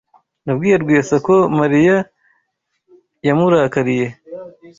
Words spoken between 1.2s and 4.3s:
ko Mariya yamurakariye.